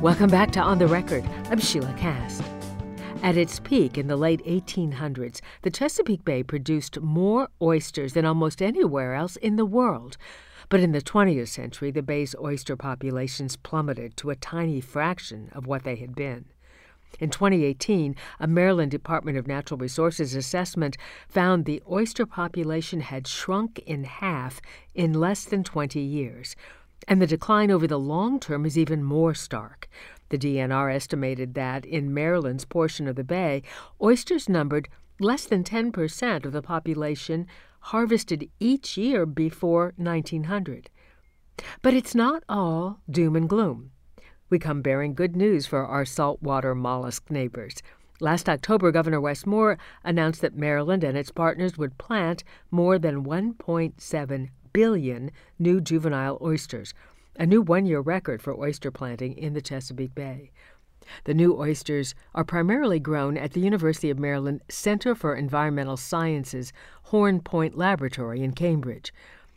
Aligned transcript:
Welcome 0.00 0.30
back 0.30 0.50
to 0.52 0.60
On 0.60 0.78
the 0.78 0.86
Record. 0.86 1.26
I'm 1.50 1.58
Sheilah 1.58 1.94
Kast. 1.98 2.42
At 3.22 3.36
its 3.36 3.60
peak 3.60 3.98
in 3.98 4.06
the 4.06 4.16
late 4.16 4.42
1800s, 4.46 5.42
the 5.60 5.70
Chesapeake 5.70 6.24
Bay 6.24 6.42
produced 6.42 6.98
more 7.02 7.48
oysters 7.60 8.14
than 8.14 8.24
almost 8.24 8.62
anywhere 8.62 9.12
else 9.12 9.36
in 9.36 9.56
the 9.56 9.66
world. 9.66 10.16
But 10.70 10.80
in 10.80 10.92
the 10.92 11.02
20th 11.02 11.48
century, 11.48 11.90
the 11.90 12.02
bay's 12.02 12.34
oyster 12.40 12.76
populations 12.76 13.56
plummeted 13.56 14.16
to 14.16 14.30
a 14.30 14.36
tiny 14.36 14.80
fraction 14.80 15.50
of 15.52 15.66
what 15.66 15.84
they 15.84 15.96
had 15.96 16.14
been. 16.14 16.46
In 17.18 17.28
2018, 17.28 18.16
a 18.38 18.46
Maryland 18.46 18.90
Department 18.90 19.36
of 19.36 19.46
Natural 19.46 19.76
Resources 19.76 20.34
assessment 20.34 20.96
found 21.28 21.66
the 21.66 21.82
oyster 21.90 22.24
population 22.24 23.00
had 23.00 23.26
shrunk 23.26 23.80
in 23.80 24.04
half 24.04 24.62
in 24.94 25.12
less 25.12 25.44
than 25.44 25.62
20 25.62 26.00
years. 26.00 26.56
And 27.08 27.20
the 27.20 27.26
decline 27.26 27.70
over 27.70 27.86
the 27.86 27.98
long 27.98 28.38
term 28.38 28.64
is 28.64 28.78
even 28.78 29.02
more 29.02 29.34
stark. 29.34 29.88
The 30.28 30.38
DNR 30.38 30.94
estimated 30.94 31.54
that 31.54 31.84
in 31.84 32.14
Maryland's 32.14 32.64
portion 32.64 33.08
of 33.08 33.16
the 33.16 33.24
bay, 33.24 33.62
oysters 34.00 34.48
numbered 34.48 34.88
less 35.18 35.44
than 35.44 35.64
10% 35.64 36.44
of 36.44 36.52
the 36.52 36.62
population 36.62 37.46
harvested 37.80 38.48
each 38.60 38.96
year 38.96 39.26
before 39.26 39.92
1900. 39.96 40.90
But 41.82 41.94
it's 41.94 42.14
not 42.14 42.42
all 42.48 43.00
doom 43.10 43.36
and 43.36 43.48
gloom. 43.48 43.90
We 44.48 44.58
come 44.58 44.82
bearing 44.82 45.14
good 45.14 45.36
news 45.36 45.66
for 45.66 45.86
our 45.86 46.04
saltwater 46.04 46.74
mollusk 46.74 47.30
neighbors. 47.30 47.82
Last 48.20 48.48
October, 48.48 48.92
Governor 48.92 49.20
Wes 49.20 49.46
Moore 49.46 49.78
announced 50.04 50.42
that 50.42 50.56
Maryland 50.56 51.02
and 51.04 51.16
its 51.16 51.30
partners 51.30 51.78
would 51.78 51.98
plant 51.98 52.44
more 52.70 52.98
than 52.98 53.24
1.7 53.24 54.48
billion 54.72 55.30
new 55.58 55.80
juvenile 55.80 56.38
oysters, 56.42 56.94
a 57.36 57.46
new 57.46 57.62
one 57.62 57.86
year 57.86 58.00
record 58.00 58.42
for 58.42 58.58
oyster 58.58 58.90
planting 58.90 59.36
in 59.36 59.52
the 59.52 59.62
Chesapeake 59.62 60.14
Bay. 60.14 60.50
The 61.24 61.34
new 61.34 61.58
oysters 61.58 62.14
are 62.34 62.44
primarily 62.44 63.00
grown 63.00 63.36
at 63.36 63.52
the 63.52 63.60
University 63.60 64.10
of 64.10 64.18
Maryland 64.18 64.62
Center 64.68 65.14
for 65.14 65.34
Environmental 65.34 65.96
Sciences 65.96 66.72
Horn 67.04 67.40
Point 67.40 67.76
Laboratory 67.76 68.42
in 68.42 68.52
Cambridge. 68.52 69.12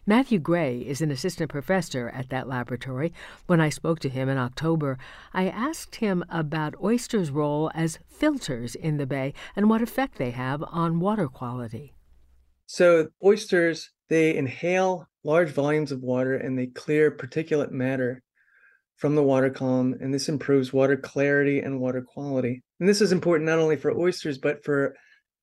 Matthew 0.06 0.40
Gray 0.40 0.80
is 0.80 1.02
an 1.02 1.12
assistant 1.12 1.50
professor 1.50 2.10
at 2.10 2.28
that 2.30 2.48
laboratory. 2.48 3.14
When 3.46 3.62
I 3.62 3.70
spoke 3.70 4.00
to 4.00 4.10
him 4.10 4.28
in 4.28 4.38
October, 4.38 4.98
I 5.34 5.48
asked 5.48 5.96
him 5.96 6.26
about 6.28 6.76
oysters' 6.84 7.32
role 7.32 7.72
as 7.74 8.00
filters 8.06 8.76
in 8.76 8.98
the 8.98 9.06
bay 9.06 9.34
and 9.56 9.70
what 9.70 9.82
effect 9.82 10.18
they 10.18 10.32
have 10.32 10.62
on 10.68 11.00
water 11.00 11.30
quality. 11.30 11.94
So, 12.66 13.10
oysters, 13.24 13.92
they 14.10 14.36
inhale 14.36 15.08
large 15.24 15.50
volumes 15.50 15.92
of 15.92 16.02
water 16.02 16.36
and 16.36 16.58
they 16.58 16.68
clear 16.68 17.12
particulate 17.12 17.72
matter 17.72 18.22
from 18.98 19.16
the 19.16 19.24
water 19.24 19.50
column, 19.50 19.96
and 20.00 20.14
this 20.14 20.30
improves 20.30 20.72
water 20.72 20.96
clarity 20.96 21.60
and 21.60 21.80
water 21.80 22.02
quality. 22.02 22.62
And 22.80 22.88
this 22.88 23.02
is 23.02 23.12
important 23.12 23.50
not 23.50 23.60
only 23.60 23.76
for 23.76 23.92
oysters, 23.92 24.38
but 24.38 24.64
for 24.64 24.96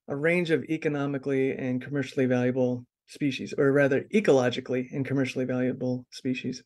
a 0.08 0.16
range 0.16 0.50
of 0.50 0.64
economically 0.64 1.52
and 1.52 1.82
commercially 1.82 2.26
valuable 2.26 2.84
species, 3.06 3.52
or 3.58 3.72
rather, 3.72 4.02
ecologically 4.14 4.86
and 4.92 5.04
commercially 5.04 5.44
valuable 5.44 6.06
species. 6.10 6.62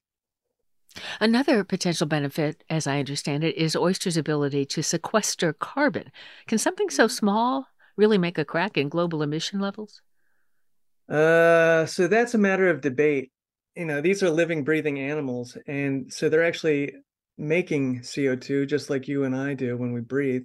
Another 1.21 1.65
potential 1.65 2.07
benefit, 2.07 2.63
as 2.71 2.87
I 2.87 2.99
understand 2.99 3.43
it, 3.43 3.57
is 3.57 3.75
oysters' 3.75 4.17
ability 4.17 4.65
to 4.67 4.83
sequester 4.83 5.53
carbon. 5.53 6.13
Can 6.47 6.59
something 6.59 6.91
so 6.91 7.07
mm-hmm. 7.07 7.13
small 7.13 7.69
really 7.97 8.19
make 8.19 8.39
a 8.39 8.45
crack 8.45 8.77
in 8.77 8.89
global 8.89 9.23
emission 9.23 9.61
levels? 9.61 10.03
Uh, 11.09 11.87
so 11.87 12.07
that's 12.07 12.35
a 12.35 12.39
matter 12.39 12.69
of 12.69 12.81
debate. 12.81 13.31
You 13.77 13.85
know, 13.85 14.01
these 14.01 14.23
are 14.23 14.31
living, 14.31 14.65
breathing 14.65 15.01
animals, 15.01 15.57
and 15.67 16.13
so 16.13 16.29
they're 16.29 16.45
actually 16.45 16.95
making 17.37 18.01
CO2 18.01 18.69
just 18.69 18.91
like 18.91 19.09
you 19.09 19.25
and 19.25 19.35
I 19.35 19.55
do 19.55 19.77
when 19.77 19.93
we 19.93 20.01
breathe. 20.01 20.45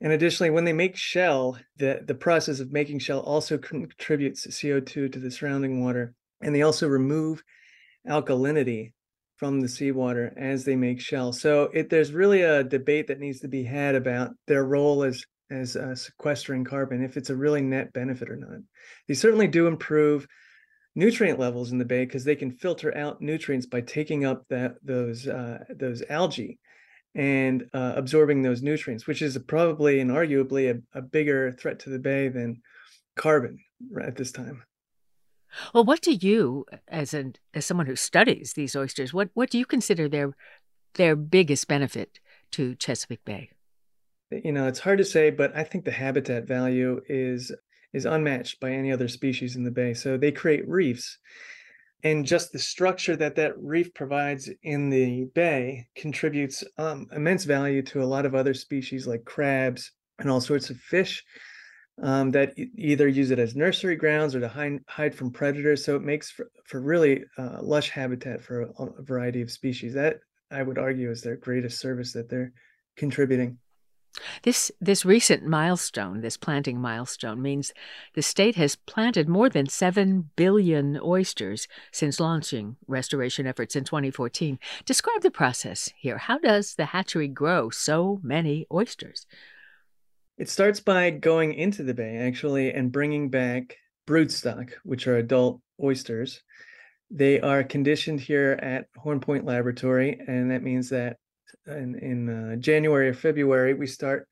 And 0.00 0.12
additionally, 0.12 0.50
when 0.50 0.64
they 0.64 0.72
make 0.72 0.96
shell, 0.96 1.58
the, 1.76 2.00
the 2.06 2.14
process 2.14 2.60
of 2.60 2.70
making 2.70 3.00
shell 3.00 3.20
also 3.20 3.58
contributes 3.58 4.46
CO2 4.46 5.12
to 5.12 5.18
the 5.18 5.30
surrounding 5.30 5.82
water. 5.82 6.14
And 6.40 6.54
they 6.54 6.62
also 6.62 6.86
remove 6.86 7.42
alkalinity 8.08 8.92
from 9.36 9.60
the 9.60 9.68
seawater 9.68 10.32
as 10.36 10.64
they 10.64 10.76
make 10.76 11.00
shell. 11.00 11.32
So 11.32 11.64
it, 11.74 11.90
there's 11.90 12.12
really 12.12 12.42
a 12.42 12.62
debate 12.62 13.08
that 13.08 13.20
needs 13.20 13.40
to 13.40 13.48
be 13.48 13.64
had 13.64 13.96
about 13.96 14.30
their 14.46 14.64
role 14.64 15.02
as 15.02 15.24
as 15.50 15.76
uh, 15.76 15.94
sequestering 15.94 16.64
carbon, 16.64 17.02
if 17.02 17.16
it's 17.16 17.30
a 17.30 17.36
really 17.36 17.62
net 17.62 17.92
benefit 17.92 18.30
or 18.30 18.36
not. 18.36 18.60
They 19.06 19.14
certainly 19.14 19.48
do 19.48 19.66
improve 19.66 20.26
nutrient 20.94 21.38
levels 21.38 21.72
in 21.72 21.78
the 21.78 21.84
bay 21.84 22.04
because 22.04 22.24
they 22.24 22.36
can 22.36 22.50
filter 22.50 22.96
out 22.96 23.20
nutrients 23.20 23.66
by 23.66 23.80
taking 23.80 24.24
up 24.24 24.44
that 24.50 24.74
those 24.82 25.26
uh, 25.26 25.64
those 25.70 26.02
algae 26.10 26.58
and 27.14 27.64
uh, 27.72 27.94
absorbing 27.96 28.42
those 28.42 28.62
nutrients, 28.62 29.06
which 29.06 29.22
is 29.22 29.38
probably 29.46 30.00
and 30.00 30.10
arguably 30.10 30.70
a, 30.70 30.98
a 30.98 31.02
bigger 31.02 31.52
threat 31.52 31.78
to 31.80 31.90
the 31.90 31.98
bay 31.98 32.28
than 32.28 32.60
carbon 33.16 33.58
at 34.02 34.16
this 34.16 34.32
time. 34.32 34.62
Well, 35.72 35.84
what 35.84 36.02
do 36.02 36.12
you, 36.12 36.66
as 36.86 37.14
an 37.14 37.34
as 37.54 37.64
someone 37.64 37.86
who 37.86 37.96
studies 37.96 38.52
these 38.52 38.76
oysters, 38.76 39.14
what 39.14 39.30
what 39.34 39.50
do 39.50 39.58
you 39.58 39.66
consider 39.66 40.08
their 40.08 40.34
their 40.94 41.16
biggest 41.16 41.68
benefit 41.68 42.20
to 42.52 42.74
Chesapeake 42.74 43.24
Bay? 43.24 43.50
You 44.30 44.52
know 44.52 44.66
it's 44.66 44.78
hard 44.78 44.98
to 44.98 45.04
say 45.04 45.30
but 45.30 45.56
i 45.56 45.64
think 45.64 45.84
the 45.84 45.90
habitat 45.90 46.46
value 46.46 47.00
is 47.08 47.52
is 47.92 48.04
unmatched 48.04 48.60
by 48.60 48.70
any 48.70 48.92
other 48.92 49.08
species 49.08 49.56
in 49.56 49.64
the 49.64 49.70
bay 49.70 49.94
so 49.94 50.16
they 50.16 50.32
create 50.32 50.68
reefs. 50.68 51.18
And 52.04 52.24
just 52.24 52.52
the 52.52 52.60
structure 52.60 53.16
that 53.16 53.34
that 53.36 53.58
reef 53.58 53.92
provides 53.92 54.48
in 54.62 54.88
the 54.88 55.24
bay 55.34 55.88
contributes 55.96 56.62
um, 56.76 57.08
immense 57.12 57.44
value 57.44 57.82
to 57.82 58.02
a 58.02 58.06
lot 58.06 58.24
of 58.24 58.36
other 58.36 58.54
species 58.54 59.08
like 59.08 59.24
crabs 59.24 59.90
and 60.20 60.30
all 60.30 60.40
sorts 60.40 60.70
of 60.70 60.76
fish 60.76 61.24
um, 62.00 62.30
that 62.30 62.54
either 62.76 63.08
use 63.08 63.32
it 63.32 63.40
as 63.40 63.56
nursery 63.56 63.96
grounds 63.96 64.36
or 64.36 64.40
to 64.40 64.46
hide, 64.46 64.78
hide 64.86 65.12
from 65.12 65.32
predators 65.32 65.84
so 65.84 65.96
it 65.96 66.02
makes 66.02 66.30
for, 66.30 66.48
for 66.66 66.80
really 66.80 67.24
uh, 67.36 67.58
lush 67.60 67.90
habitat 67.90 68.40
for 68.40 68.62
a, 68.62 68.84
a 68.84 69.02
variety 69.02 69.42
of 69.42 69.50
species. 69.50 69.94
That 69.94 70.18
i 70.52 70.62
would 70.62 70.78
argue 70.78 71.10
is 71.10 71.20
their 71.20 71.36
greatest 71.36 71.80
service 71.80 72.12
that 72.12 72.28
they're 72.28 72.52
contributing 72.96 73.58
this 74.42 74.70
this 74.80 75.04
recent 75.04 75.44
milestone, 75.44 76.20
this 76.20 76.36
planting 76.36 76.80
milestone, 76.80 77.40
means 77.40 77.72
the 78.14 78.22
state 78.22 78.56
has 78.56 78.76
planted 78.76 79.28
more 79.28 79.48
than 79.48 79.68
seven 79.68 80.30
billion 80.36 80.98
oysters 81.02 81.68
since 81.92 82.20
launching 82.20 82.76
restoration 82.86 83.46
efforts 83.46 83.76
in 83.76 83.84
2014. 83.84 84.58
Describe 84.84 85.22
the 85.22 85.30
process 85.30 85.90
here. 85.96 86.18
How 86.18 86.38
does 86.38 86.74
the 86.74 86.86
hatchery 86.86 87.28
grow 87.28 87.70
so 87.70 88.20
many 88.22 88.66
oysters? 88.72 89.26
It 90.36 90.48
starts 90.48 90.80
by 90.80 91.10
going 91.10 91.54
into 91.54 91.82
the 91.82 91.94
bay 91.94 92.16
actually 92.16 92.72
and 92.72 92.92
bringing 92.92 93.28
back 93.28 93.76
broodstock, 94.06 94.70
which 94.84 95.06
are 95.06 95.16
adult 95.16 95.60
oysters. 95.82 96.42
They 97.10 97.40
are 97.40 97.64
conditioned 97.64 98.20
here 98.20 98.58
at 98.62 98.86
Horn 98.96 99.20
Point 99.20 99.44
Laboratory, 99.44 100.20
and 100.26 100.50
that 100.50 100.62
means 100.62 100.90
that 100.90 101.16
in, 101.66 101.98
in 101.98 102.28
uh, 102.28 102.56
January 102.56 103.08
or 103.08 103.14
February, 103.14 103.74
we 103.74 103.86
start 103.86 104.28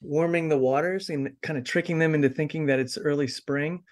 warming 0.00 0.48
the 0.48 0.58
waters 0.58 1.08
and 1.08 1.30
kind 1.42 1.58
of 1.58 1.64
tricking 1.64 1.98
them 1.98 2.14
into 2.14 2.28
thinking 2.28 2.66
that 2.66 2.78
it's 2.78 2.98
early 2.98 3.28
spring. 3.28 3.82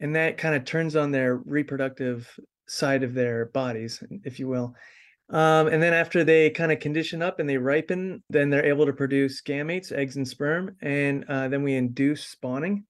And 0.00 0.14
that 0.14 0.36
kind 0.36 0.54
of 0.54 0.64
turns 0.64 0.96
on 0.96 1.10
their 1.10 1.36
reproductive 1.36 2.30
side 2.68 3.02
of 3.02 3.14
their 3.14 3.46
bodies, 3.46 4.02
if 4.24 4.38
you 4.38 4.48
will. 4.48 4.74
Um, 5.28 5.66
and 5.68 5.82
then 5.82 5.92
after 5.92 6.22
they 6.22 6.50
kind 6.50 6.70
of 6.70 6.78
condition 6.78 7.22
up 7.22 7.40
and 7.40 7.48
they 7.48 7.56
ripen, 7.56 8.22
then 8.30 8.50
they're 8.50 8.66
able 8.66 8.86
to 8.86 8.92
produce 8.92 9.42
gametes, 9.42 9.90
eggs 9.90 10.16
and 10.16 10.28
sperm. 10.28 10.76
And 10.82 11.24
uh, 11.28 11.48
then 11.48 11.62
we 11.62 11.74
induce 11.74 12.24
spawning. 12.24 12.84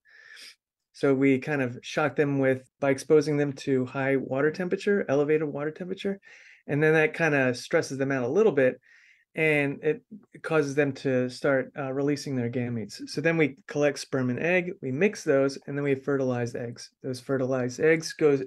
So 0.92 1.14
we 1.14 1.38
kind 1.38 1.62
of 1.62 1.78
shock 1.82 2.16
them 2.16 2.38
with 2.38 2.68
by 2.80 2.90
exposing 2.90 3.36
them 3.36 3.52
to 3.52 3.86
high 3.86 4.16
water 4.16 4.50
temperature, 4.50 5.04
elevated 5.08 5.46
water 5.46 5.70
temperature. 5.70 6.20
And 6.66 6.82
then 6.82 6.94
that 6.94 7.14
kind 7.14 7.34
of 7.34 7.56
stresses 7.56 7.98
them 7.98 8.10
out 8.10 8.24
a 8.24 8.28
little 8.28 8.52
bit 8.52 8.80
and 9.36 9.78
it 9.82 10.02
causes 10.42 10.74
them 10.74 10.92
to 10.92 11.28
start 11.28 11.70
uh, 11.78 11.92
releasing 11.92 12.34
their 12.34 12.50
gametes. 12.50 13.06
So 13.06 13.20
then 13.20 13.36
we 13.36 13.58
collect 13.68 13.98
sperm 13.98 14.30
and 14.30 14.40
egg, 14.40 14.72
we 14.80 14.90
mix 14.90 15.22
those, 15.22 15.58
and 15.66 15.76
then 15.76 15.84
we 15.84 15.94
fertilize 15.94 16.54
eggs. 16.54 16.90
Those 17.02 17.20
fertilized 17.20 17.78
eggs 17.78 18.14
goes 18.14 18.42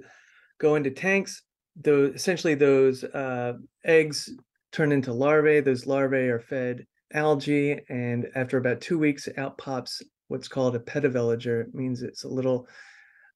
go 0.58 0.76
into 0.76 0.90
tanks. 0.90 1.44
Those 1.82 2.16
essentially 2.16 2.56
those 2.56 3.04
uh, 3.04 3.54
eggs 3.86 4.32
turn 4.72 4.92
into 4.92 5.14
larvae. 5.14 5.62
Those 5.62 5.86
larvae 5.86 6.28
are 6.28 6.40
fed 6.40 6.86
algae, 7.14 7.80
and 7.90 8.28
after 8.36 8.58
about 8.58 8.82
two 8.82 8.98
weeks, 8.98 9.30
out 9.38 9.60
pops 9.60 10.02
what's 10.28 10.48
called 10.48 10.76
a 10.76 10.80
pediveliger. 10.80 11.62
It 11.68 11.76
means 11.76 12.02
it's 12.02 12.24
a 12.24 12.28
little 12.28 12.68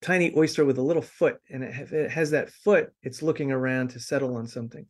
tiny 0.02 0.34
oyster 0.36 0.66
with 0.66 0.80
a 0.80 0.82
little 0.82 1.04
foot, 1.04 1.38
and 1.52 1.64
it, 1.64 1.92
it 1.92 2.12
has 2.12 2.32
that 2.32 2.50
foot. 2.50 2.92
It's 3.04 3.22
looking 3.22 3.52
around 3.52 3.90
to 3.92 4.00
settle 4.00 4.36
on 4.38 4.48
something. 4.48 4.88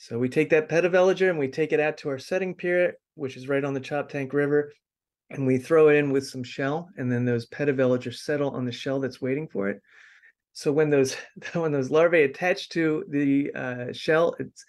So 0.00 0.16
we 0.16 0.28
take 0.28 0.50
that 0.50 0.68
pediveliger 0.68 1.28
and 1.28 1.40
we 1.40 1.48
take 1.48 1.72
it 1.72 1.80
out 1.80 1.98
to 1.98 2.08
our 2.08 2.20
setting 2.20 2.54
pier, 2.54 2.94
which 3.16 3.36
is 3.36 3.48
right 3.48 3.64
on 3.64 3.74
the 3.74 3.80
Choptank 3.80 4.32
River, 4.32 4.72
and 5.28 5.44
we 5.44 5.58
throw 5.58 5.88
it 5.88 5.96
in 5.96 6.12
with 6.12 6.24
some 6.24 6.44
shell, 6.44 6.88
and 6.96 7.10
then 7.10 7.24
those 7.24 7.48
pediveligers 7.48 8.18
settle 8.18 8.50
on 8.50 8.64
the 8.64 8.70
shell 8.70 9.00
that's 9.00 9.20
waiting 9.20 9.48
for 9.48 9.68
it. 9.68 9.82
So 10.52 10.70
when 10.70 10.88
those 10.88 11.16
when 11.52 11.72
those 11.72 11.90
larvae 11.90 12.22
attach 12.22 12.68
to 12.70 13.04
the 13.08 13.50
uh, 13.52 13.92
shell, 13.92 14.36
it's 14.38 14.64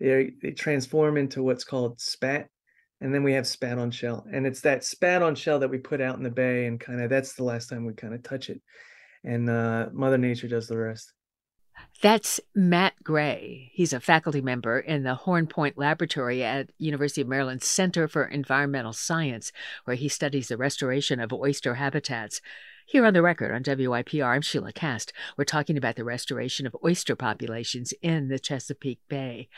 they 0.00 0.32
they 0.42 0.50
transform 0.50 1.16
into 1.16 1.44
what's 1.44 1.64
called 1.64 2.00
spat, 2.00 2.48
and 3.00 3.14
then 3.14 3.22
we 3.22 3.34
have 3.34 3.46
spat 3.46 3.78
on 3.78 3.92
shell, 3.92 4.26
and 4.32 4.48
it's 4.48 4.62
that 4.62 4.82
spat 4.82 5.22
on 5.22 5.36
shell 5.36 5.60
that 5.60 5.70
we 5.70 5.78
put 5.78 6.00
out 6.00 6.16
in 6.16 6.24
the 6.24 6.30
bay, 6.30 6.66
and 6.66 6.80
kind 6.80 7.00
of 7.00 7.08
that's 7.08 7.34
the 7.34 7.44
last 7.44 7.68
time 7.68 7.86
we 7.86 7.92
kind 7.94 8.14
of 8.14 8.22
touch 8.24 8.50
it, 8.50 8.60
and 9.22 9.48
uh, 9.48 9.90
Mother 9.92 10.18
Nature 10.18 10.48
does 10.48 10.66
the 10.66 10.76
rest. 10.76 11.12
That's 12.02 12.40
Matt 12.54 12.94
Gray. 13.04 13.70
He's 13.72 13.92
a 13.92 14.00
faculty 14.00 14.40
member 14.40 14.78
in 14.80 15.04
the 15.04 15.14
Horn 15.14 15.46
Point 15.46 15.78
Laboratory 15.78 16.42
at 16.42 16.70
University 16.78 17.20
of 17.20 17.28
Maryland 17.28 17.62
Center 17.62 18.08
for 18.08 18.24
Environmental 18.24 18.92
Science, 18.92 19.52
where 19.84 19.96
he 19.96 20.08
studies 20.08 20.48
the 20.48 20.56
restoration 20.56 21.20
of 21.20 21.32
oyster 21.32 21.74
habitats. 21.74 22.40
Here 22.86 23.06
on 23.06 23.14
the 23.14 23.22
record 23.22 23.52
on 23.52 23.62
WYPR, 23.62 24.34
I'm 24.34 24.42
Sheilah 24.42 24.74
Kast. 24.74 25.12
We're 25.36 25.44
talking 25.44 25.76
about 25.76 25.94
the 25.94 26.04
restoration 26.04 26.66
of 26.66 26.76
oyster 26.84 27.14
populations 27.14 27.94
in 28.02 28.28
the 28.28 28.40
Chesapeake 28.40 29.00
Bay. 29.08 29.48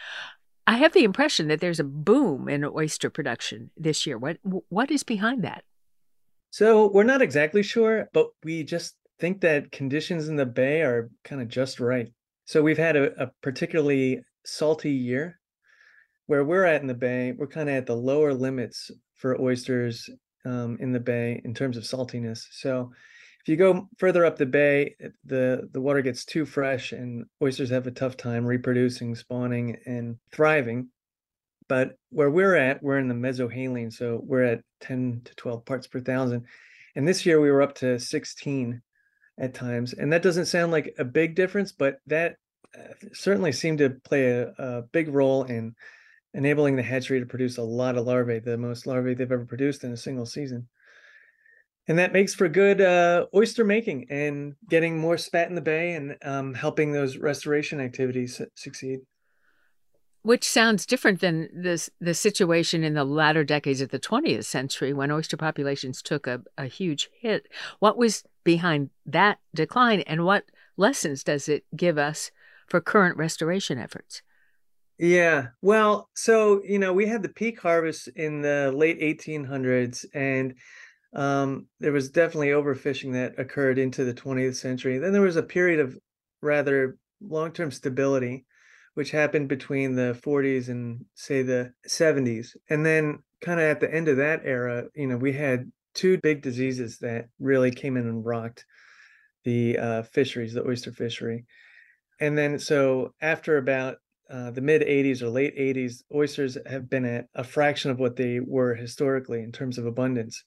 I 0.67 0.77
have 0.77 0.93
the 0.93 1.05
impression 1.05 1.49
that 1.49 1.61
there's 1.61 1.81
a 1.81 1.85
boom 1.85 2.49
in 2.49 2.65
oyster 2.65 3.11
production 3.11 3.71
this 3.77 4.07
year. 4.07 4.19
What 4.19 4.39
what 4.69 4.91
is 4.91 5.03
behind 5.03 5.45
that? 5.45 5.65
So 6.51 6.89
we're 6.89 7.05
not 7.05 7.23
exactly 7.23 7.63
sure, 7.63 8.09
but 8.13 8.29
we 8.45 8.63
just 8.63 8.97
think 9.19 9.41
that 9.43 9.73
conditions 9.73 10.29
in 10.29 10.37
the 10.37 10.47
bay 10.47 10.83
are 10.83 11.11
kind 11.25 11.41
of 11.41 11.49
just 11.49 11.81
right. 11.81 12.09
So 12.47 12.63
we've 12.63 12.79
had 12.79 12.97
a, 12.97 13.25
a 13.25 13.31
particularly 13.43 14.21
salty 14.45 14.93
year. 14.93 15.39
Where 16.27 16.45
we're 16.45 16.65
at 16.65 16.81
in 16.81 16.87
the 16.87 16.95
bay, 16.95 17.33
we're 17.33 17.47
kind 17.47 17.69
of 17.69 17.75
at 17.75 17.85
the 17.85 17.97
lower 17.97 18.33
limits 18.33 18.91
for 19.15 19.39
oysters 19.39 20.09
um, 20.47 20.79
in 20.81 20.91
the 20.91 21.01
bay 21.01 21.43
in 21.45 21.53
terms 21.53 21.77
of 21.77 21.85
saltiness. 21.85 22.47
So 22.51 22.93
if 23.41 23.49
you 23.49 23.57
go 23.57 23.91
further 23.99 24.25
up 24.25 24.39
the 24.39 24.47
bay, 24.47 24.97
the 25.25 25.69
the 25.73 25.81
water 25.83 26.01
gets 26.01 26.25
too 26.25 26.47
fresh, 26.47 26.93
and 26.93 27.27
oysters 27.43 27.69
have 27.69 27.87
a 27.87 27.91
tough 27.91 28.17
time 28.17 28.47
reproducing, 28.47 29.15
spawning, 29.15 29.77
and 29.85 30.17
thriving. 30.33 30.89
But 31.69 31.99
where 32.09 32.31
we're 32.31 32.57
at, 32.57 32.83
we're 32.83 32.99
in 32.99 33.09
the 33.09 33.15
mesohaline, 33.15 33.93
so 33.93 34.21
we're 34.23 34.45
at 34.45 34.63
10 34.81 35.23
to 35.25 35.35
12 35.35 35.65
parts 35.67 35.87
per 35.87 36.01
thousand. 36.01 36.47
And 36.97 37.07
this 37.07 37.27
year 37.27 37.39
we 37.41 37.51
were 37.51 37.63
up 37.63 37.75
to 37.77 37.99
16 37.99 38.81
at 39.39 39.55
times, 39.55 39.93
and 39.93 40.13
that 40.13 40.23
doesn't 40.23 40.47
sound 40.47 40.73
like 40.73 40.95
a 40.99 41.05
big 41.05 41.35
difference, 41.35 41.73
but 41.73 42.01
that 42.07 42.37
uh, 42.79 42.93
certainly 43.13 43.53
seemed 43.53 43.79
to 43.79 43.91
play 43.91 44.29
a, 44.29 44.49
a 44.59 44.83
big 44.93 45.09
role 45.09 45.45
in 45.45 45.75
enabling 46.35 46.77
the 46.77 46.83
hatchery 46.83 47.21
to 47.21 47.27
produce 47.27 47.59
a 47.59 47.63
lot 47.63 47.97
of 47.97 48.07
larvae, 48.07 48.41
the 48.41 48.57
most 48.57 48.87
larvae 48.87 49.15
they've 49.15 49.31
ever 49.31 49.45
produced 49.45 49.85
in 49.85 49.93
a 49.93 49.97
single 49.97 50.27
season 50.27 50.69
and 51.87 51.99
that 51.99 52.13
makes 52.13 52.35
for 52.35 52.49
good 52.49 52.81
uh, 52.81 53.27
oyster 53.35 53.65
making 53.65 54.07
and 54.11 54.55
getting 54.69 54.99
more 54.99 55.19
spat 55.19 55.49
in 55.49 55.55
the 55.55 55.61
bay 55.61 55.93
and 55.93 56.17
um, 56.23 56.55
helping 56.55 56.93
those 56.93 57.19
restoration 57.19 57.81
activities 57.81 58.41
succeed. 58.55 59.01
Which 60.23 60.49
sounds 60.49 60.87
different 60.87 61.21
than 61.21 61.51
this 61.53 61.91
the 62.01 62.15
situation 62.15 62.83
in 62.83 62.95
the 62.95 63.05
latter 63.05 63.45
decades 63.45 63.83
of 63.83 63.91
the 63.91 63.99
20th 63.99 64.47
century 64.47 64.95
when 64.95 65.11
oyster 65.11 65.37
populations 65.37 66.01
took 66.01 66.27
a, 66.27 66.41
a 66.57 66.65
huge 66.65 67.11
hit. 67.21 67.49
What 67.79 67.99
was 67.99 68.25
behind 68.45 68.91
that 69.07 69.39
decline, 69.55 70.01
and 70.03 70.25
what 70.25 70.45
lessons 70.77 71.25
does 71.25 71.49
it 71.49 71.65
give 71.75 71.99
us 71.99 72.31
for 72.69 72.81
current 72.81 73.17
restoration 73.17 73.79
efforts? 73.79 74.23
Yeah, 74.99 75.49
well, 75.61 76.09
so 76.15 76.63
you 76.65 76.79
know, 76.79 76.93
we 76.93 77.07
had 77.07 77.23
the 77.23 77.29
peak 77.29 77.61
harvest 77.61 78.09
in 78.09 78.43
the 78.43 78.73
late 78.75 79.01
1800s, 79.01 80.05
and 80.15 80.55
um, 81.15 81.67
there 81.81 81.93
was 81.93 82.11
definitely 82.11 82.49
overfishing 82.49 83.13
that 83.13 83.39
occurred 83.39 83.79
into 83.79 84.05
the 84.05 84.15
20th 84.15 84.57
century. 84.57 84.99
Then 84.99 85.13
there 85.13 85.23
was 85.23 85.37
a 85.37 85.43
period 85.43 85.81
of 85.81 85.97
rather 86.43 86.97
long-term 87.21 87.71
stability, 87.71 88.45
which 88.95 89.11
happened 89.11 89.49
between 89.49 89.95
the 89.95 90.19
40s 90.25 90.69
and 90.69 91.05
say 91.15 91.43
the 91.43 91.73
70s. 91.89 92.57
And 92.69 92.85
then 92.85 93.21
kind 93.41 93.61
of 93.61 93.67
at 93.67 93.81
the 93.81 93.93
end 93.93 94.09
of 94.09 94.17
that 94.19 94.43
era, 94.45 94.87
you 94.95 95.07
know, 95.07 95.17
we 95.17 95.33
had 95.33 95.71
two 95.95 96.19
big 96.23 96.43
diseases 96.43 96.99
that 96.99 97.27
really 97.39 97.71
came 97.71 97.97
in 97.97 98.07
and 98.07 98.25
rocked 98.25 98.65
the 99.45 99.79
uh, 99.79 100.03
fisheries, 100.03 100.55
the 100.55 100.67
oyster 100.67 100.93
fishery. 100.93 101.45
And 102.21 102.37
then 102.37 102.59
so 102.59 103.13
after 103.21 103.59
about 103.59 103.97
uh, 104.31 104.51
the 104.51 104.61
mid 104.61 104.83
80s 104.83 105.23
or 105.23 105.29
late 105.29 105.57
80s, 105.57 106.03
oysters 106.15 106.57
have 106.67 106.89
been 106.89 107.05
at 107.05 107.27
a 107.35 107.45
fraction 107.45 107.91
of 107.91 107.99
what 107.99 108.17
they 108.17 108.41
were 108.41 108.75
historically 108.75 109.43
in 109.43 109.53
terms 109.53 109.79
of 109.79 109.87
abundance 109.87 110.43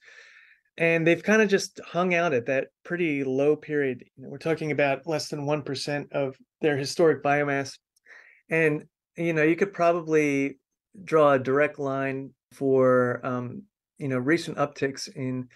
and 0.78 1.04
they've 1.04 1.22
kind 1.22 1.42
of 1.42 1.48
just 1.48 1.80
hung 1.84 2.14
out 2.14 2.32
at 2.32 2.46
that 2.46 2.68
pretty 2.84 3.24
low 3.24 3.56
period. 3.56 4.04
We're 4.16 4.38
talking 4.38 4.70
about 4.70 5.06
less 5.06 5.28
than 5.28 5.40
1% 5.44 6.12
of 6.12 6.36
their 6.60 6.76
historic 6.76 7.22
biomass. 7.22 7.76
And, 8.48 8.84
you 9.16 9.32
know, 9.32 9.42
you 9.42 9.56
could 9.56 9.72
probably 9.72 10.60
draw 11.04 11.32
a 11.32 11.38
direct 11.38 11.80
line 11.80 12.30
for, 12.52 13.20
um, 13.26 13.64
you 13.98 14.08
know, 14.08 14.18
recent 14.18 14.56
upticks 14.56 15.08
in 15.14 15.48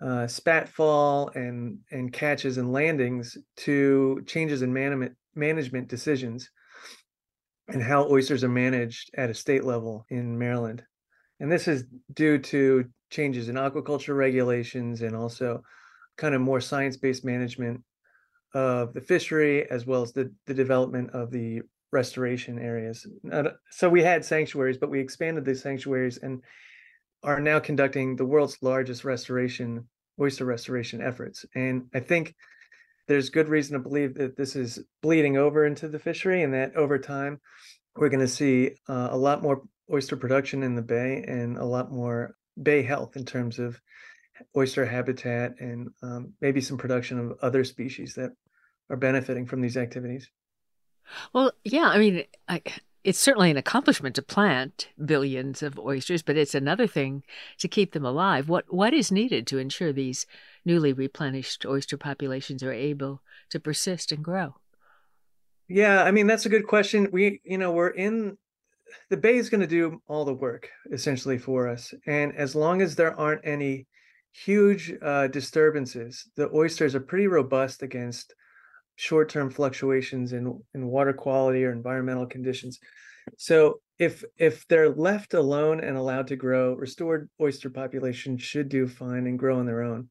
uh, 0.00 0.26
spat 0.26 0.68
fall 0.68 1.30
and, 1.34 1.78
and 1.90 2.12
catches 2.12 2.58
and 2.58 2.72
landings 2.72 3.38
to 3.56 4.22
changes 4.26 4.62
in 4.62 4.72
management, 4.72 5.14
management 5.34 5.88
decisions 5.88 6.50
and 7.68 7.82
how 7.82 8.08
oysters 8.10 8.44
are 8.44 8.48
managed 8.48 9.10
at 9.16 9.30
a 9.30 9.34
state 9.34 9.64
level 9.64 10.04
in 10.10 10.38
Maryland. 10.38 10.82
And 11.40 11.50
this 11.50 11.68
is 11.68 11.84
due 12.14 12.38
to 12.38 12.84
changes 13.10 13.48
in 13.48 13.56
aquaculture 13.56 14.16
regulations 14.16 15.02
and 15.02 15.14
also 15.14 15.62
kind 16.16 16.34
of 16.34 16.40
more 16.40 16.60
science-based 16.60 17.24
management 17.24 17.82
of 18.54 18.94
the 18.94 19.00
fishery 19.00 19.70
as 19.70 19.84
well 19.84 20.02
as 20.02 20.12
the, 20.12 20.32
the 20.46 20.54
development 20.54 21.10
of 21.10 21.30
the 21.30 21.60
restoration 21.92 22.58
areas. 22.58 23.06
So 23.70 23.88
we 23.88 24.02
had 24.02 24.24
sanctuaries, 24.24 24.78
but 24.78 24.90
we 24.90 25.00
expanded 25.00 25.44
the 25.44 25.54
sanctuaries 25.54 26.18
and 26.18 26.42
are 27.22 27.40
now 27.40 27.58
conducting 27.58 28.16
the 28.16 28.24
world's 28.24 28.58
largest 28.62 29.04
restoration, 29.04 29.88
oyster 30.20 30.44
restoration 30.44 31.00
efforts. 31.00 31.44
And 31.54 31.86
I 31.94 32.00
think 32.00 32.34
there's 33.08 33.30
good 33.30 33.48
reason 33.48 33.74
to 33.74 33.78
believe 33.78 34.14
that 34.14 34.36
this 34.36 34.56
is 34.56 34.80
bleeding 35.02 35.36
over 35.36 35.64
into 35.64 35.88
the 35.88 35.98
fishery 35.98 36.42
and 36.42 36.54
that 36.54 36.74
over 36.76 36.98
time 36.98 37.40
we're 37.96 38.08
going 38.08 38.20
to 38.20 38.28
see 38.28 38.72
uh, 38.88 39.08
a 39.10 39.16
lot 39.16 39.42
more 39.42 39.62
oyster 39.92 40.16
production 40.16 40.62
in 40.62 40.74
the 40.74 40.82
bay 40.82 41.24
and 41.26 41.56
a 41.56 41.64
lot 41.64 41.90
more 41.90 42.34
bay 42.60 42.82
health 42.82 43.16
in 43.16 43.24
terms 43.24 43.58
of 43.58 43.80
oyster 44.56 44.84
habitat 44.84 45.54
and 45.60 45.88
um, 46.02 46.32
maybe 46.40 46.60
some 46.60 46.76
production 46.76 47.18
of 47.18 47.38
other 47.42 47.64
species 47.64 48.14
that 48.14 48.32
are 48.90 48.96
benefiting 48.96 49.46
from 49.46 49.60
these 49.60 49.76
activities. 49.76 50.28
Well, 51.32 51.52
yeah, 51.64 51.88
I 51.88 51.98
mean, 51.98 52.24
I, 52.48 52.62
it's 53.06 53.20
certainly 53.20 53.52
an 53.52 53.56
accomplishment 53.56 54.16
to 54.16 54.22
plant 54.22 54.88
billions 55.04 55.62
of 55.62 55.78
oysters, 55.78 56.22
but 56.22 56.36
it's 56.36 56.56
another 56.56 56.88
thing 56.88 57.22
to 57.58 57.68
keep 57.68 57.92
them 57.92 58.04
alive. 58.04 58.48
What 58.48 58.64
what 58.74 58.92
is 58.92 59.12
needed 59.12 59.46
to 59.46 59.58
ensure 59.58 59.92
these 59.92 60.26
newly 60.64 60.92
replenished 60.92 61.64
oyster 61.64 61.96
populations 61.96 62.64
are 62.64 62.72
able 62.72 63.22
to 63.50 63.60
persist 63.60 64.10
and 64.10 64.24
grow? 64.24 64.56
Yeah, 65.68 66.02
I 66.02 66.10
mean 66.10 66.26
that's 66.26 66.46
a 66.46 66.48
good 66.48 66.66
question. 66.66 67.08
We, 67.12 67.40
you 67.44 67.58
know, 67.58 67.70
we're 67.70 67.90
in 67.90 68.38
the 69.08 69.16
bay 69.16 69.36
is 69.36 69.50
going 69.50 69.60
to 69.60 69.68
do 69.68 70.02
all 70.08 70.24
the 70.24 70.34
work 70.34 70.68
essentially 70.90 71.38
for 71.38 71.68
us. 71.68 71.94
And 72.08 72.34
as 72.34 72.56
long 72.56 72.82
as 72.82 72.96
there 72.96 73.18
aren't 73.18 73.46
any 73.46 73.86
huge 74.32 74.92
uh, 75.00 75.28
disturbances, 75.28 76.28
the 76.34 76.50
oysters 76.52 76.96
are 76.96 77.00
pretty 77.00 77.28
robust 77.28 77.84
against 77.84 78.34
short-term 78.96 79.50
fluctuations 79.50 80.32
in, 80.32 80.60
in 80.74 80.86
water 80.86 81.12
quality 81.12 81.64
or 81.64 81.72
environmental 81.72 82.26
conditions. 82.26 82.78
So 83.38 83.80
if 83.98 84.24
if 84.36 84.66
they're 84.68 84.90
left 84.90 85.34
alone 85.34 85.80
and 85.80 85.96
allowed 85.96 86.28
to 86.28 86.36
grow, 86.36 86.74
restored 86.74 87.28
oyster 87.40 87.70
population 87.70 88.36
should 88.36 88.68
do 88.68 88.86
fine 88.86 89.26
and 89.26 89.38
grow 89.38 89.58
on 89.58 89.66
their 89.66 89.82
own. 89.82 90.08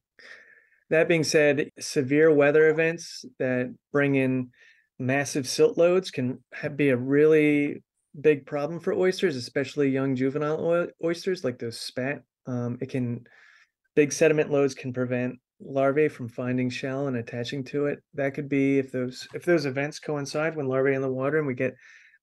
That 0.90 1.08
being 1.08 1.24
said, 1.24 1.70
severe 1.78 2.32
weather 2.32 2.68
events 2.68 3.24
that 3.38 3.74
bring 3.92 4.14
in 4.14 4.50
massive 4.98 5.48
silt 5.48 5.76
loads 5.76 6.10
can 6.10 6.42
have, 6.52 6.76
be 6.76 6.90
a 6.90 6.96
really 6.96 7.82
big 8.20 8.46
problem 8.46 8.80
for 8.80 8.92
oysters, 8.92 9.36
especially 9.36 9.90
young 9.90 10.14
juvenile 10.14 10.88
oysters 11.04 11.44
like 11.44 11.58
those 11.58 11.78
spat. 11.78 12.22
Um, 12.46 12.78
it 12.80 12.90
can 12.90 13.26
big 13.94 14.12
sediment 14.12 14.50
loads 14.50 14.74
can 14.74 14.92
prevent 14.92 15.38
larvae 15.60 16.08
from 16.08 16.28
finding 16.28 16.70
shell 16.70 17.06
and 17.06 17.16
attaching 17.16 17.64
to 17.64 17.86
it. 17.86 18.02
That 18.14 18.34
could 18.34 18.48
be 18.48 18.78
if 18.78 18.92
those 18.92 19.26
if 19.34 19.44
those 19.44 19.66
events 19.66 19.98
coincide 19.98 20.56
when 20.56 20.66
larvae 20.66 20.94
in 20.94 21.02
the 21.02 21.12
water 21.12 21.38
and 21.38 21.46
we 21.46 21.54
get 21.54 21.74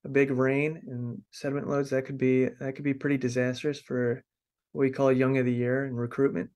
a 0.06 0.10
big 0.10 0.32
rain 0.32 0.82
and 0.88 1.22
sediment 1.32 1.70
loads, 1.70 1.90
that 1.92 2.06
could 2.06 2.18
be 2.18 2.46
that 2.60 2.76
could 2.76 2.84
be 2.84 2.94
pretty 2.94 3.18
disastrous 3.18 3.80
for 3.80 4.24
what 4.72 4.82
we 4.82 4.92
call 4.92 5.12
young 5.12 5.38
of 5.38 5.46
the 5.46 5.54
year 5.54 5.86
and 5.86 5.98
recruitment. 5.98 6.50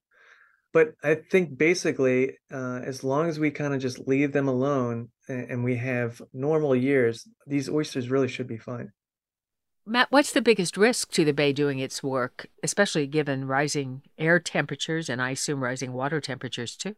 But 0.74 0.94
I 1.04 1.16
think 1.16 1.58
basically, 1.58 2.38
uh, 2.52 2.82
as 2.84 3.04
long 3.04 3.30
as 3.30 3.40
we 3.40 3.52
kind 3.52 3.74
of 3.74 3.82
just 3.82 4.08
leave 4.08 4.32
them 4.34 4.48
alone 4.48 5.10
and, 5.28 5.52
and 5.52 5.64
we 5.64 5.78
have 5.78 6.22
normal 6.34 6.76
years, 6.76 7.28
these 7.48 7.70
oysters 7.70 8.10
really 8.10 8.28
should 8.28 8.48
be 8.48 8.58
fine. 8.58 8.92
Matt, 9.90 10.12
what's 10.12 10.34
the 10.34 10.42
biggest 10.42 10.76
risk 10.76 11.12
to 11.14 11.24
the 11.24 11.32
bay 11.32 11.54
doing 11.54 11.80
its 11.80 12.04
work, 12.04 12.48
especially 12.62 13.08
given 13.08 13.48
rising 13.48 14.02
air 14.18 14.38
temperatures 14.38 15.08
and 15.08 15.22
I 15.22 15.30
assume 15.32 15.64
rising 15.64 15.94
water 15.94 16.20
temperatures 16.20 16.76
too? 16.76 16.96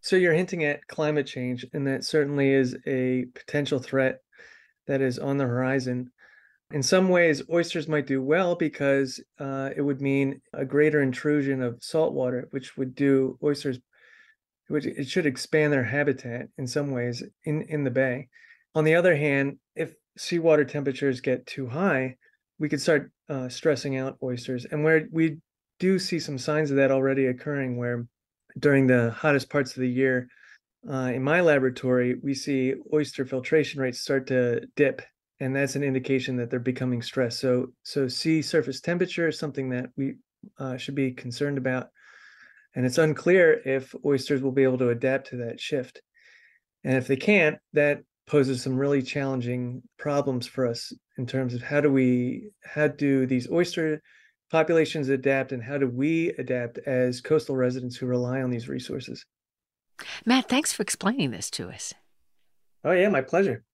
So 0.00 0.16
you're 0.16 0.34
hinting 0.34 0.64
at 0.64 0.88
climate 0.88 1.28
change, 1.28 1.64
and 1.72 1.86
that 1.86 2.04
certainly 2.04 2.52
is 2.52 2.76
a 2.86 3.26
potential 3.36 3.78
threat 3.78 4.18
that 4.88 5.00
is 5.00 5.20
on 5.20 5.36
the 5.36 5.44
horizon. 5.44 6.10
In 6.72 6.82
some 6.82 7.08
ways, 7.08 7.42
oysters 7.48 7.86
might 7.86 8.06
do 8.06 8.20
well 8.20 8.56
because 8.56 9.22
uh, 9.38 9.70
it 9.76 9.82
would 9.82 10.00
mean 10.00 10.40
a 10.52 10.64
greater 10.64 11.02
intrusion 11.02 11.62
of 11.62 11.78
salt 11.84 12.14
water, 12.14 12.48
which 12.50 12.76
would 12.76 12.96
do 12.96 13.38
oysters, 13.44 13.78
which 14.66 14.86
it 14.86 15.08
should 15.08 15.26
expand 15.26 15.72
their 15.72 15.84
habitat 15.84 16.48
in 16.58 16.66
some 16.66 16.90
ways 16.90 17.22
in, 17.44 17.62
in 17.62 17.84
the 17.84 17.90
bay. 17.90 18.28
On 18.74 18.82
the 18.82 18.96
other 18.96 19.14
hand, 19.14 19.58
if 19.76 19.94
seawater 20.20 20.66
temperatures 20.66 21.20
get 21.20 21.46
too 21.46 21.66
high, 21.66 22.16
we 22.58 22.68
could 22.68 22.80
start 22.80 23.10
uh, 23.30 23.48
stressing 23.48 23.96
out 23.96 24.18
oysters. 24.22 24.66
And 24.66 24.84
where 24.84 25.08
we 25.10 25.38
do 25.78 25.98
see 25.98 26.20
some 26.20 26.36
signs 26.36 26.70
of 26.70 26.76
that 26.76 26.90
already 26.90 27.26
occurring, 27.26 27.78
where 27.78 28.06
during 28.58 28.86
the 28.86 29.12
hottest 29.12 29.48
parts 29.48 29.74
of 29.74 29.80
the 29.80 29.88
year, 29.88 30.28
uh, 30.88 31.10
in 31.14 31.22
my 31.22 31.40
laboratory, 31.40 32.16
we 32.22 32.34
see 32.34 32.74
oyster 32.92 33.24
filtration 33.24 33.80
rates 33.80 34.00
start 34.00 34.26
to 34.26 34.66
dip, 34.76 35.00
and 35.40 35.56
that's 35.56 35.76
an 35.76 35.82
indication 35.82 36.36
that 36.36 36.50
they're 36.50 36.60
becoming 36.60 37.00
stressed. 37.00 37.40
So, 37.40 37.68
so 37.82 38.06
sea 38.06 38.42
surface 38.42 38.80
temperature 38.80 39.28
is 39.28 39.38
something 39.38 39.70
that 39.70 39.88
we 39.96 40.16
uh, 40.58 40.76
should 40.76 40.94
be 40.94 41.12
concerned 41.12 41.56
about, 41.56 41.88
and 42.74 42.84
it's 42.84 42.98
unclear 42.98 43.60
if 43.64 43.94
oysters 44.04 44.42
will 44.42 44.52
be 44.52 44.64
able 44.64 44.78
to 44.78 44.90
adapt 44.90 45.28
to 45.28 45.36
that 45.38 45.60
shift. 45.60 46.02
And 46.84 46.96
if 46.96 47.06
they 47.06 47.16
can't, 47.16 47.58
that 47.72 48.00
poses 48.30 48.62
some 48.62 48.78
really 48.78 49.02
challenging 49.02 49.82
problems 49.98 50.46
for 50.46 50.66
us 50.66 50.92
in 51.18 51.26
terms 51.26 51.52
of 51.52 51.62
how 51.62 51.80
do 51.80 51.90
we 51.90 52.50
how 52.64 52.86
do 52.86 53.26
these 53.26 53.50
oyster 53.50 54.00
populations 54.50 55.08
adapt 55.08 55.52
and 55.52 55.62
how 55.62 55.76
do 55.76 55.88
we 55.88 56.30
adapt 56.38 56.78
as 56.86 57.20
coastal 57.20 57.56
residents 57.56 57.96
who 57.96 58.06
rely 58.06 58.40
on 58.40 58.50
these 58.50 58.68
resources 58.68 59.24
Matt, 60.24 60.48
thanks 60.48 60.72
for 60.72 60.82
explaining 60.82 61.30
this 61.30 61.50
to 61.50 61.68
us. 61.68 61.94
Oh, 62.84 62.92
yeah, 62.92 63.08
my 63.08 63.20
pleasure. 63.20 63.64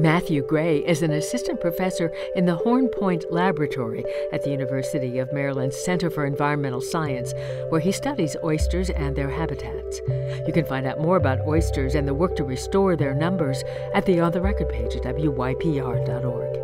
Matthew 0.00 0.42
Gray 0.42 0.78
is 0.78 1.02
an 1.02 1.12
assistant 1.12 1.60
professor 1.60 2.10
in 2.34 2.46
the 2.46 2.54
Horn 2.54 2.88
Point 2.88 3.30
Laboratory 3.30 4.02
at 4.32 4.42
the 4.42 4.48
University 4.48 5.18
of 5.18 5.30
Maryland's 5.30 5.76
Center 5.76 6.08
for 6.08 6.24
Environmental 6.24 6.80
Science, 6.80 7.34
where 7.68 7.82
he 7.82 7.92
studies 7.92 8.34
oysters 8.42 8.88
and 8.88 9.14
their 9.14 9.28
habitats. 9.28 10.00
You 10.46 10.54
can 10.54 10.64
find 10.64 10.86
out 10.86 11.00
more 11.00 11.18
about 11.18 11.46
oysters 11.46 11.94
and 11.94 12.08
the 12.08 12.14
work 12.14 12.34
to 12.36 12.44
restore 12.44 12.96
their 12.96 13.12
numbers 13.12 13.62
at 13.92 14.06
the 14.06 14.20
On 14.20 14.32
the 14.32 14.40
Record 14.40 14.70
page 14.70 14.96
at 14.96 15.02
wypr.org. 15.02 16.56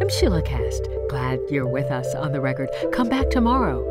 I'm 0.00 0.08
Sheilah 0.08 0.44
Kast. 0.44 0.88
Glad 1.08 1.40
you're 1.50 1.66
with 1.66 1.90
us 1.90 2.14
on 2.14 2.30
the 2.30 2.40
record. 2.40 2.70
Come 2.92 3.08
back 3.08 3.30
tomorrow. 3.30 3.82